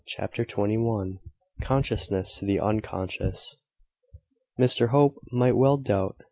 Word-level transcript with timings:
CHAPTER 0.07 0.45
TWENTY 0.45 0.79
ONE. 0.79 1.19
CONSCIOUSNESS 1.61 2.39
TO 2.39 2.45
THE 2.47 2.59
UNCONSCIOUS. 2.59 3.55
Mr 4.59 4.87
Hope 4.89 5.19
might 5.31 5.55
well 5.55 5.77
doubt. 5.77 6.15